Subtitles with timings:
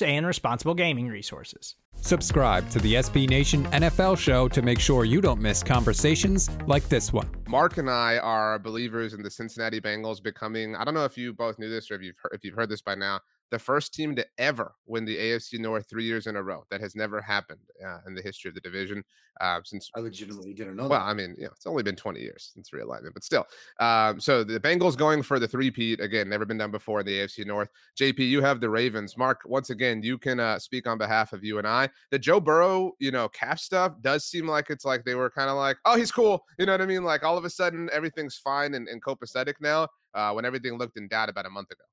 [0.00, 1.74] and responsible gaming resources.
[2.04, 6.88] Subscribe to the SB Nation NFL show to make sure you don't miss conversations like
[6.88, 7.28] this one.
[7.46, 10.74] Mark and I are believers in the Cincinnati Bengals becoming.
[10.74, 12.68] I don't know if you both knew this or if you've heard, if you've heard
[12.68, 13.20] this by now
[13.52, 16.64] the first team to ever win the AFC North three years in a row.
[16.70, 19.04] That has never happened uh, in the history of the division
[19.42, 19.90] uh, since.
[19.94, 20.88] I legitimately didn't know.
[20.88, 21.06] Well, that.
[21.06, 23.46] I mean, you know, it's only been 20 years since realignment, but still.
[23.78, 27.18] Um, so the Bengals going for the three-peat again, never been done before in the
[27.18, 27.68] AFC North.
[28.00, 29.18] JP, you have the Ravens.
[29.18, 31.90] Mark, once again, you can uh, speak on behalf of you and I.
[32.10, 35.50] The Joe Burrow, you know, calf stuff does seem like it's like they were kind
[35.50, 36.44] of like, oh, he's cool.
[36.58, 37.04] You know what I mean?
[37.04, 39.88] Like all of a sudden, everything's fine and, and copacetic now.
[40.14, 41.84] Uh, when everything looked in doubt about a month ago.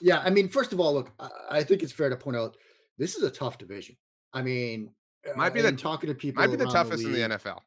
[0.00, 1.12] Yeah, I mean, first of all, look,
[1.48, 2.56] I, think it's fair to point out
[2.98, 3.96] this is a tough division.
[4.32, 4.90] I mean,
[5.36, 7.38] might be uh, the talking to people might be the toughest the league, in the
[7.38, 7.60] NFL.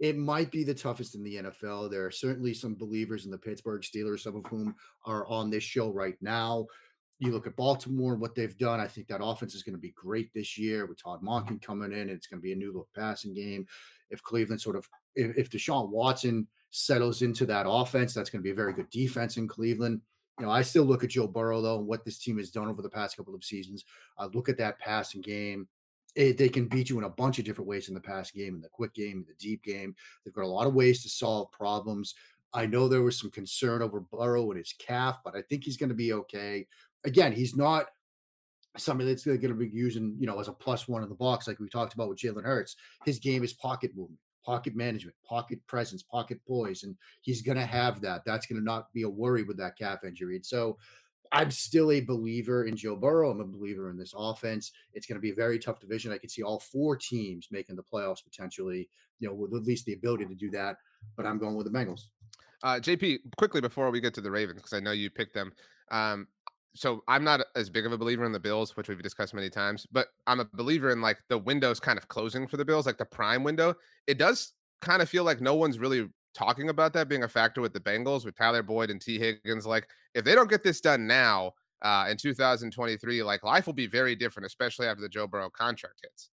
[0.00, 1.90] It might be the toughest in the NFL.
[1.90, 4.74] There are certainly some believers in the Pittsburgh Steelers, some of whom
[5.06, 6.66] are on this show right now.
[7.22, 8.80] You look at Baltimore, and what they've done.
[8.80, 11.28] I think that offense is going to be great this year with Todd mm-hmm.
[11.28, 12.10] Monken coming in.
[12.10, 13.66] It's going to be a new look passing game.
[14.10, 18.44] If Cleveland sort of, if, if Deshaun Watson settles into that offense, that's going to
[18.44, 20.00] be a very good defense in Cleveland.
[20.40, 22.68] You know, I still look at Joe Burrow though and what this team has done
[22.68, 23.84] over the past couple of seasons.
[24.18, 25.68] I look at that passing game.
[26.16, 28.56] It, they can beat you in a bunch of different ways in the passing game,
[28.56, 29.94] in the quick game, in the deep game.
[30.24, 32.14] They've got a lot of ways to solve problems.
[32.54, 35.78] I know there was some concern over Burrow and his calf, but I think he's
[35.78, 36.66] going to be okay.
[37.04, 37.86] Again, he's not
[38.76, 41.46] somebody that's going to be using, you know, as a plus one in the box,
[41.46, 42.76] like we talked about with Jalen Hurts.
[43.04, 47.66] His game is pocket movement pocket management, pocket presence, pocket poise, and he's going to
[47.66, 48.22] have that.
[48.24, 50.36] That's going to not be a worry with that calf injury.
[50.36, 50.78] And so
[51.30, 53.30] I'm still a believer in Joe Burrow.
[53.30, 54.72] I'm a believer in this offense.
[54.92, 56.12] It's going to be a very tough division.
[56.12, 59.86] I can see all four teams making the playoffs potentially, you know, with at least
[59.86, 60.76] the ability to do that.
[61.16, 62.02] But I'm going with the Bengals.
[62.62, 65.52] Uh, JP, quickly before we get to the Ravens, because I know you picked them.
[65.90, 66.28] Um,
[66.74, 69.50] so I'm not as big of a believer in the Bills, which we've discussed many
[69.50, 72.86] times, but I'm a believer in like the windows kind of closing for the Bills,
[72.86, 73.74] like the prime window.
[74.06, 77.60] It does kind of feel like no one's really talking about that being a factor
[77.60, 79.66] with the Bengals with Tyler Boyd and Tee Higgins.
[79.66, 81.52] Like if they don't get this done now
[81.82, 86.00] uh, in 2023, like life will be very different, especially after the Joe Burrow contract
[86.02, 86.30] hits.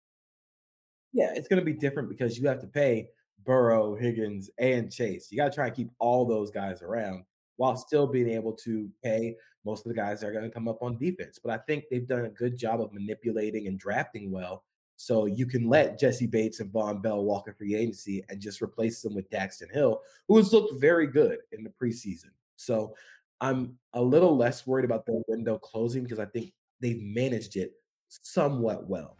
[1.13, 3.07] Yeah, it's going to be different because you have to pay
[3.43, 5.29] Burrow, Higgins, and Chase.
[5.31, 7.23] You got to try and keep all those guys around
[7.57, 9.35] while still being able to pay
[9.65, 11.39] most of the guys that are going to come up on defense.
[11.43, 14.63] But I think they've done a good job of manipulating and drafting well.
[14.95, 18.61] So you can let Jessie Bates and Vonn Bell walk in free agency and just
[18.61, 22.31] replace them with Daxton Hill, who has looked very good in the preseason.
[22.55, 22.95] So
[23.41, 27.73] I'm a little less worried about the window closing because I think they've managed it
[28.09, 29.17] somewhat well.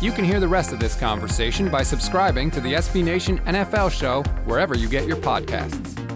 [0.00, 3.92] You can hear the rest of this conversation by subscribing to the SB Nation NFL
[3.92, 6.09] show wherever you get your podcasts.